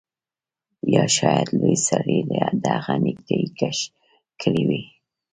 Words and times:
یا 0.93 1.03
شاید 1.17 1.47
لوی 1.59 1.75
سړي 1.87 2.17
د 2.63 2.65
هغه 2.77 2.95
نیکټايي 3.05 3.47
کش 3.59 3.77
کړې 4.41 4.63
وي 4.69 4.81